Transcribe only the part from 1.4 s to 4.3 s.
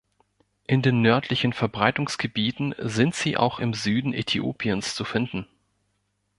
Verbreitungsgebieten sind sie auch im Süden